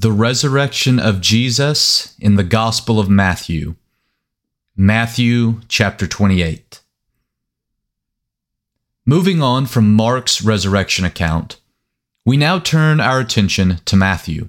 [0.00, 3.74] The resurrection of Jesus in the Gospel of Matthew.
[4.74, 6.80] Matthew chapter 28.
[9.04, 11.60] Moving on from Mark's resurrection account,
[12.24, 14.48] we now turn our attention to Matthew.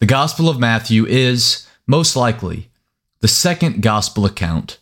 [0.00, 2.68] The Gospel of Matthew is, most likely,
[3.20, 4.80] the second Gospel account,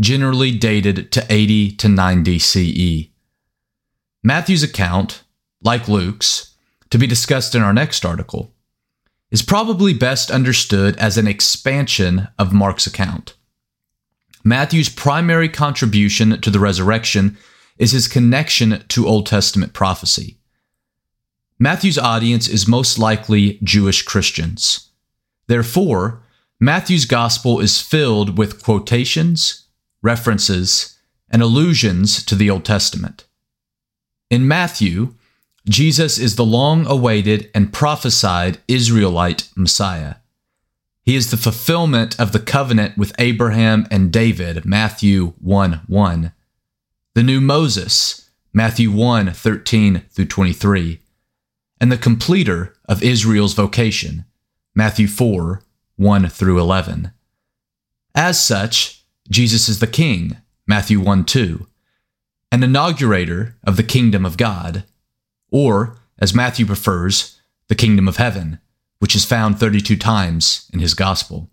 [0.00, 3.08] generally dated to 80 to 90 CE.
[4.22, 5.22] Matthew's account,
[5.62, 6.54] like Luke's,
[6.88, 8.54] to be discussed in our next article,
[9.32, 13.34] is probably best understood as an expansion of Mark's account.
[14.44, 17.38] Matthew's primary contribution to the resurrection
[17.78, 20.36] is his connection to Old Testament prophecy.
[21.58, 24.90] Matthew's audience is most likely Jewish Christians.
[25.46, 26.22] Therefore,
[26.60, 29.66] Matthew's gospel is filled with quotations,
[30.02, 30.98] references,
[31.30, 33.24] and allusions to the Old Testament.
[34.28, 35.14] In Matthew,
[35.68, 40.16] Jesus is the long awaited and prophesied Israelite Messiah.
[41.04, 46.32] He is the fulfillment of the covenant with Abraham and David, Matthew 1 1.
[47.14, 51.00] The new Moses, Matthew 1 13 through 23.
[51.80, 54.24] And the completer of Israel's vocation,
[54.74, 55.62] Matthew 4
[55.96, 57.12] 1 through 11.
[58.14, 61.66] As such, Jesus is the King, Matthew 1 2,
[62.50, 64.84] an inaugurator of the kingdom of God,
[65.52, 68.58] or, as Matthew prefers, the kingdom of heaven,
[68.98, 71.50] which is found 32 times in his gospel.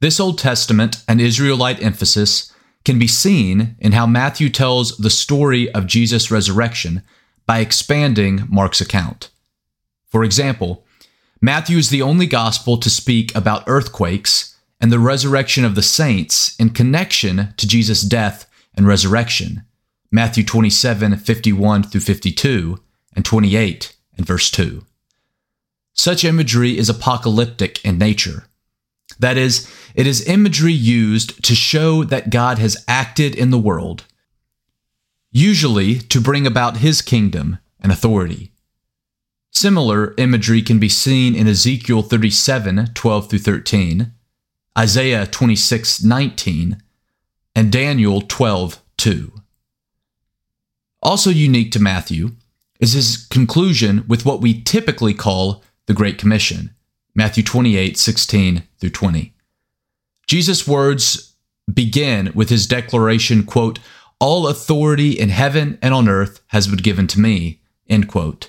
[0.00, 2.52] This Old Testament and Israelite emphasis
[2.84, 7.02] can be seen in how Matthew tells the story of Jesus' resurrection
[7.46, 9.30] by expanding Mark's account.
[10.06, 10.86] For example,
[11.40, 16.54] Matthew is the only gospel to speak about earthquakes and the resurrection of the saints
[16.56, 19.64] in connection to Jesus' death and resurrection,
[20.10, 22.78] Matthew 27, 51 through 52,
[23.14, 24.84] and 28 and verse 2.
[25.92, 28.46] Such imagery is apocalyptic in nature.
[29.18, 34.04] That is, it is imagery used to show that God has acted in the world,
[35.30, 38.52] usually to bring about his kingdom and authority.
[39.50, 44.12] Similar imagery can be seen in Ezekiel 37, 12 through 13,
[44.78, 46.82] Isaiah 26, 19,
[47.54, 49.32] and Daniel 12, 2.
[51.06, 52.32] Also unique to Matthew
[52.80, 56.74] is his conclusion with what we typically call the Great Commission,
[57.14, 59.32] Matthew 28, 16 through 20.
[60.26, 61.36] Jesus' words
[61.72, 63.78] begin with his declaration, quote,
[64.18, 68.48] All authority in heaven and on earth has been given to me, end quote.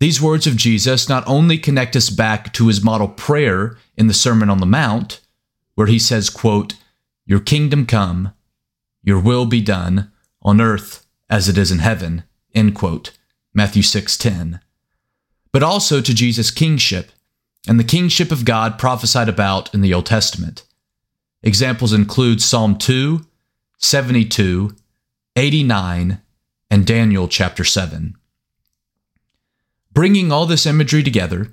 [0.00, 4.12] These words of Jesus not only connect us back to his model prayer in the
[4.12, 5.22] Sermon on the Mount,
[5.76, 6.74] where he says, quote,
[7.24, 8.34] Your kingdom come,
[9.02, 11.03] your will be done, on earth
[11.34, 12.22] as it is in heaven,
[12.54, 13.10] end quote,
[13.52, 14.60] Matthew 6:10.
[15.50, 17.10] But also to Jesus' kingship
[17.66, 20.62] and the kingship of God prophesied about in the Old Testament.
[21.42, 23.26] Examples include Psalm 2,
[23.78, 24.76] 72,
[25.34, 26.20] 89,
[26.70, 28.14] and Daniel chapter 7.
[29.92, 31.52] Bringing all this imagery together,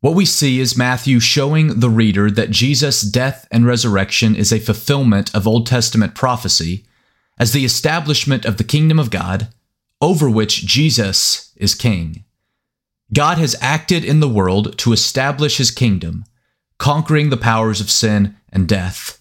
[0.00, 4.60] what we see is Matthew showing the reader that Jesus' death and resurrection is a
[4.60, 6.84] fulfillment of Old Testament prophecy
[7.38, 9.48] as the establishment of the kingdom of God,
[10.00, 12.24] over which Jesus is king.
[13.12, 16.24] God has acted in the world to establish his kingdom,
[16.78, 19.18] conquering the powers of sin and death.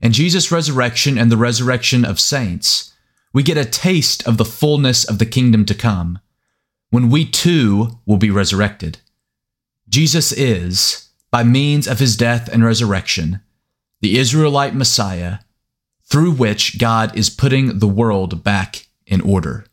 [0.00, 2.94] In Jesus' resurrection and the resurrection of saints,
[3.32, 6.20] we get a taste of the fullness of the kingdom to come
[6.90, 8.98] when we too will be resurrected.
[9.88, 13.40] Jesus is, by means of his death and resurrection,
[14.00, 15.38] the Israelite Messiah
[16.08, 19.66] through which God is putting the world back in order.